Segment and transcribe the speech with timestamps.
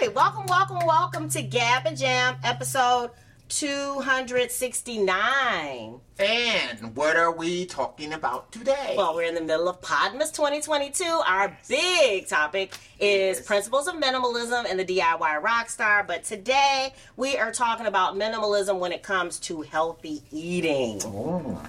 [0.00, 0.14] Right.
[0.14, 3.10] Welcome, welcome, welcome to Gab and Jam, episode
[3.50, 6.00] 269.
[6.18, 8.94] And what are we talking about today?
[8.96, 11.04] Well, we're in the middle of Podmas 2022.
[11.04, 13.46] Our big topic is Yes.
[13.46, 16.06] principles of minimalism and the DIY rockstar.
[16.06, 21.02] But today we are talking about minimalism when it comes to healthy eating.
[21.04, 21.60] Oh,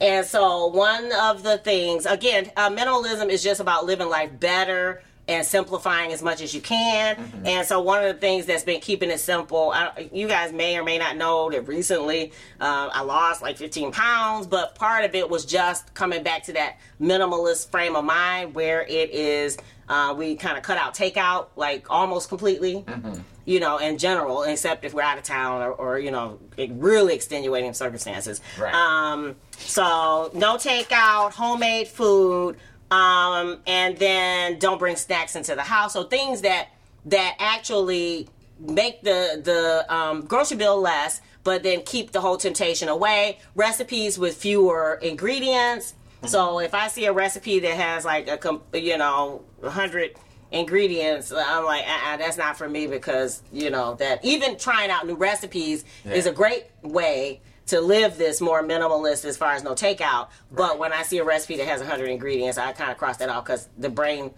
[0.00, 5.02] And so, one of the things, again, uh, minimalism is just about living life better
[5.28, 7.16] and simplifying as much as you can.
[7.16, 7.46] Mm-hmm.
[7.46, 10.76] And so, one of the things that's been keeping it simple, I, you guys may
[10.78, 15.14] or may not know that recently uh, I lost like 15 pounds, but part of
[15.14, 19.58] it was just coming back to that minimalist frame of mind where it is.
[19.88, 23.20] Uh, we kind of cut out takeout like almost completely, Mm-hmm.
[23.46, 27.14] you know, in general, except if we're out of town or, or you know, really
[27.14, 28.42] extenuating circumstances.
[28.58, 28.74] Right.
[28.74, 32.58] Um, so no takeout, homemade food,
[32.90, 35.92] um, and then don't bring snacks into the house.
[35.92, 36.68] So things that
[37.06, 38.28] that actually
[38.60, 43.38] make the the um, grocery bill less, but then keep the whole temptation away.
[43.54, 45.94] Recipes with fewer ingredients.
[46.26, 50.16] So if I see a recipe that has like a you know a hundred
[50.50, 55.06] ingredients i'm like uh-uh, that's not for me because you know that even trying out
[55.06, 59.74] new recipes is a great way to live this more minimalist as far as no
[59.74, 60.28] takeout.
[60.52, 63.28] But when I see a recipe that has 100 ingredients, I kind of cross that
[63.28, 64.32] off because the brain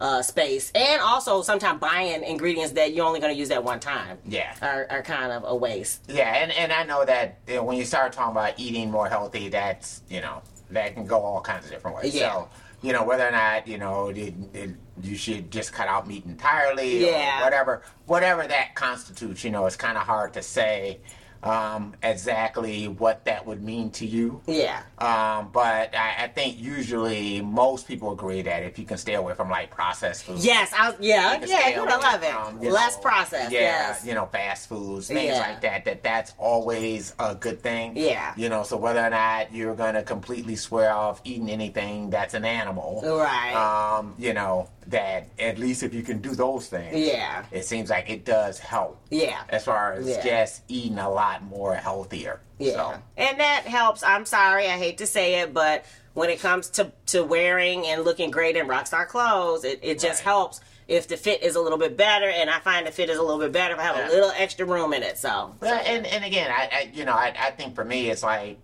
[0.00, 3.80] uh, space and also sometimes buying ingredients that you're only going to use that one
[3.80, 4.54] time Yeah.
[4.60, 6.02] are, are kind of a waste.
[6.08, 9.08] Yeah, and, and I know that you know, when you start talking about eating more
[9.08, 12.14] healthy, that's, you know, that can go all kinds of different ways.
[12.14, 12.32] Yeah.
[12.32, 12.48] So,
[12.82, 14.70] you know, whether or not, you know, it, it,
[15.02, 17.40] you should just cut out meat entirely Yeah.
[17.40, 20.98] or whatever, whatever that constitutes, you know, it's kind of hard to say
[21.46, 24.40] um, exactly what that would mean to you.
[24.46, 24.82] Yeah.
[24.98, 29.34] Um, but I, I think usually most people agree that if you can stay away
[29.34, 30.44] from like processed foods.
[30.44, 32.64] Yes, I yeah, you yeah, you would love from, it.
[32.64, 34.04] you Less know, processed, Yeah, yes.
[34.04, 35.38] you know, fast foods, things Yeah.
[35.38, 35.84] like that.
[35.84, 37.96] That that's always a good thing.
[37.96, 38.34] Yeah.
[38.36, 42.44] You know, so whether or not you're gonna completely swear off eating anything that's an
[42.44, 43.54] animal, Right.
[43.54, 47.44] Um, you know, that at least if you can do those things, Yeah.
[47.50, 49.00] it seems like it does help.
[49.10, 49.40] Yeah.
[49.48, 50.22] As far as Yeah.
[50.22, 52.40] just eating a lot more healthier.
[52.58, 52.72] Yeah.
[52.72, 54.02] So, And that helps.
[54.02, 58.04] I'm sorry, I hate to say it, but when it comes to, to wearing and
[58.04, 60.30] looking great in rockstar clothes, it, it just Right.
[60.32, 62.28] helps if the fit is a little bit better.
[62.28, 64.30] And I find the fit is a little bit better if I have a little
[64.36, 65.18] extra room in it.
[65.18, 68.22] So, Well, and and again, I, I you know, I, I think for me, it's
[68.22, 68.58] like,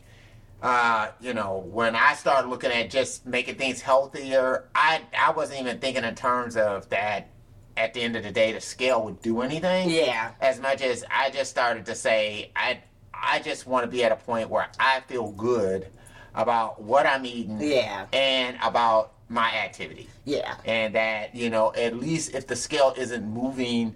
[0.62, 5.60] uh, you know, when I started looking at just making things healthier, I I wasn't
[5.60, 7.28] even thinking in terms of that.
[7.74, 9.88] At the end of the day, the scale would do anything.
[9.88, 10.32] Yeah.
[10.42, 12.80] As much as I just started to say, I
[13.14, 15.86] I just want to be at a point where I feel good
[16.34, 17.58] about what I'm eating.
[17.62, 18.06] Yeah.
[18.12, 20.56] And about my activity yeah.
[20.66, 23.94] and that you know at least if the scale isn't moving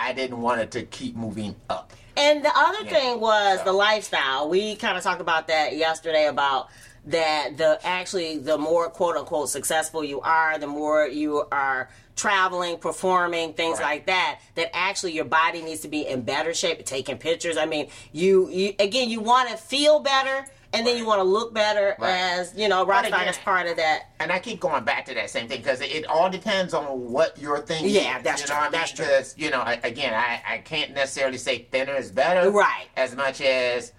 [0.00, 2.90] i didn't want it to keep moving up And the other Yeah.
[2.90, 4.48] thing was So- the lifestyle.
[4.48, 6.68] We kind of talked about that yesterday about
[7.06, 12.76] that the actually the more quote unquote successful you are, the more you are traveling,
[12.78, 13.86] performing, things Right.
[13.90, 17.56] like that, that actually your body needs to be in better shape, taking pictures.
[17.56, 21.24] I mean, you, you again you want to feel better and then you want to
[21.24, 22.10] look better Right.
[22.10, 24.10] as, you know, Rockstar is part of that.
[24.20, 26.84] and i keep going back to that same thing because it, it all depends on
[27.10, 27.92] what your thing is.
[27.92, 28.80] Yeah, that's you true, know what I mean?
[28.80, 29.04] that's true.
[29.06, 32.86] 'Cause, you know I, again I, I can't necessarily say thinner is better Right.
[32.96, 33.92] as much as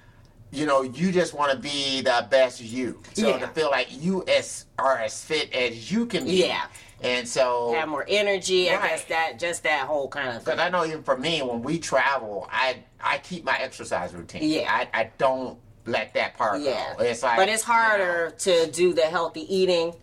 [0.51, 3.39] you know you just want to be the best you so Yeah.
[3.39, 6.65] to feel like you as are as fit as you can be Yeah.
[7.01, 8.89] and so Have more energy, I Right.
[8.91, 11.79] guess that just that whole kind of Because I know even for me, when we
[11.79, 14.43] travel, I I keep my exercise routine.
[14.43, 14.71] Yeah.
[14.71, 17.03] I, I don't let that part Yeah, go.
[17.03, 19.93] It's like, but it's harder to do the healthy eating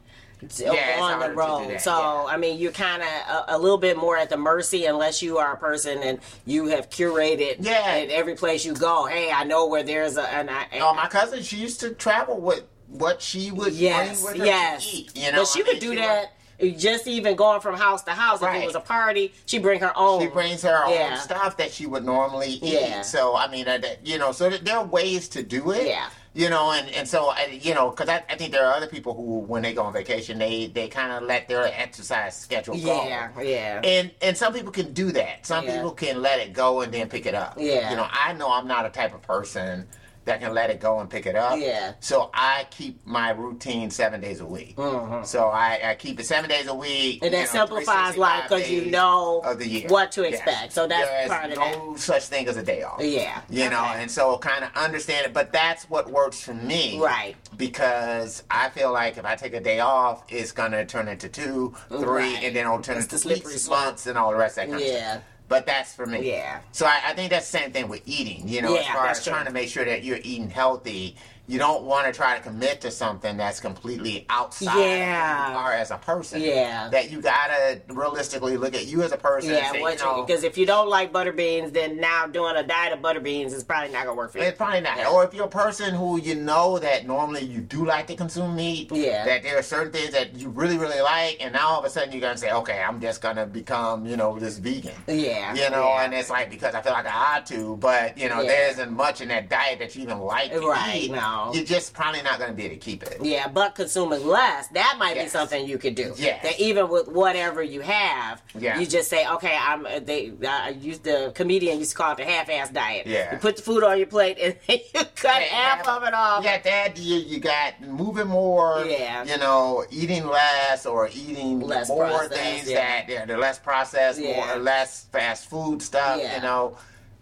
[0.56, 1.80] Yeah, on the road.
[1.80, 2.32] so yeah.
[2.32, 5.38] I mean, you're kind of a, a little bit more at the mercy unless you
[5.38, 7.56] are a person and you have curated.
[7.60, 7.82] Yeah.
[7.86, 9.06] at every place you go.
[9.06, 10.22] Hey, I know where there's a.
[10.32, 13.72] And I, You oh, know, my cousin, she used to travel with what she would
[13.74, 14.90] yes, bring with her yes.
[14.90, 15.16] to eat.
[15.16, 16.32] You know, but she I would mean, do she that.
[16.76, 19.92] Just even going from house to house, if it was a party, she bring her
[19.96, 20.20] own.
[20.22, 22.62] She brings her own stuff that she would normally eat.
[22.80, 23.02] Yeah.
[23.02, 25.86] So I mean, uh, you know, so there are ways to do it.
[25.86, 26.08] Yeah.
[26.34, 29.14] You know, and, and so you know, because I, I think there are other people
[29.14, 32.80] who, when they go on vacation, they they kind of let their exercise schedule go.
[33.06, 33.80] Yeah, yeah.
[33.82, 35.46] And and some people can do that.
[35.46, 35.76] Some Yeah.
[35.76, 37.54] people can let it go and then pick it up.
[37.56, 37.90] Yeah.
[37.90, 39.86] You know, I know I'm not a type of person
[40.28, 41.58] that can let it go and pick it up.
[41.58, 41.94] Yeah.
[42.00, 44.74] So I keep my routine seven days a week.
[44.76, 47.16] So I, I keep it seven days a week.
[47.16, 47.24] Mm-hmm.
[47.24, 49.88] And that you know, simplifies life because you know of the year.
[49.88, 50.34] what to Yes.
[50.34, 50.72] expect.
[50.72, 53.00] So that's There's part of no such thing as a day off.
[53.02, 53.40] Yeah.
[53.50, 55.32] You know, and so kind of understand it.
[55.32, 57.00] But that's what works for me.
[57.00, 57.34] Right.
[57.56, 61.28] Because I feel like if I take a day off, it's going to turn into
[61.28, 62.44] two, three, Right.
[62.44, 64.66] and then it'll turn It's the into slippery weeks, months, and all the rest of
[64.68, 65.20] that kind of Yeah.
[65.48, 66.28] But that's for me.
[66.30, 66.60] Yeah.
[66.72, 68.46] So I, I think that's the same thing with eating.
[68.46, 69.32] You know, as Yeah, far as true.
[69.32, 71.16] trying to make sure that you're eating healthy,
[71.48, 75.40] you don't want to try to commit to something that's completely outside Yeah.
[75.40, 76.40] of who you are as a person.
[76.42, 76.88] Yeah.
[76.90, 79.50] That you gotta realistically look at you as a person.
[79.50, 82.62] Yeah, what you know, because if you don't like butter beans, then now doing a
[82.62, 84.44] diet of butter beans is probably not gonna work for you.
[84.44, 84.98] It's probably not.
[84.98, 85.08] Yeah.
[85.08, 88.54] Or if you're a person who you know that normally you do like to consume
[88.54, 89.24] meat, Yeah.
[89.24, 91.90] that there are certain things that you really, really like, and now all of a
[91.90, 94.92] sudden you're gonna say, okay, I'm just gonna become, you know, this vegan.
[95.06, 96.02] Yeah, You know, yeah.
[96.04, 98.92] and it's like because I feel like I ought to, but you know, there isn't
[98.92, 101.10] much in that diet that you even like to Right, eat.
[101.12, 101.37] no.
[101.54, 103.18] You're just probably not gonna be able to keep it.
[103.22, 106.14] Yeah, but consuming less, that might be something you could do.
[106.16, 106.40] Yeah.
[106.42, 108.78] That even with whatever you have, Yeah.
[108.78, 109.86] you just say, okay, I'm.
[109.86, 113.06] uh, They I used the comedian used to call it the half-ass diet.
[113.06, 113.32] Yeah.
[113.32, 116.14] You put the food on your plate and then you cut Yeah, half of it
[116.14, 116.44] off.
[116.44, 116.98] Yeah, that.
[116.98, 118.84] You, you got moving more.
[118.86, 119.24] Yeah.
[119.24, 122.76] You know, eating less or eating Less more processed, things yeah.
[122.78, 124.36] that yeah, they're less processed, Yeah.
[124.46, 126.18] more less fast food stuff.
[126.20, 126.36] Yeah.
[126.36, 126.76] You know,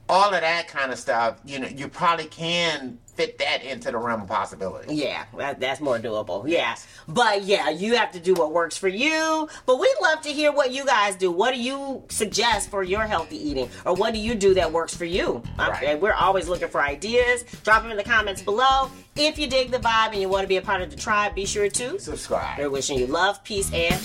[0.09, 1.39] all of that kind of stuff.
[1.45, 4.95] You know, you probably can fit that into the realm of possibility.
[4.95, 6.47] Yeah, that, that's more doable.
[6.47, 6.77] Yeah.
[7.09, 9.49] But yeah, you have to do what works for you.
[9.65, 11.31] But we'd love to hear what you guys do.
[11.31, 13.71] What do you suggest for your healthy eating?
[13.85, 15.43] Or what do you do that works for you?
[15.59, 16.01] Right.
[16.01, 17.45] we're always looking for ideas.
[17.65, 18.91] Drop them in the comments below.
[19.17, 21.35] If you dig the vibe and you want to be a part of the tribe,
[21.35, 21.99] be sure to.
[21.99, 22.59] Subscribe.
[22.59, 23.97] We're wishing you love, peace, and